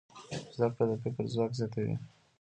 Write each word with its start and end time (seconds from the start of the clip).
زده 0.55 0.67
کړه 0.75 0.85
د 0.89 0.93
فکر 1.03 1.23
ځواک 1.33 1.51
زیاتوي. 1.59 1.95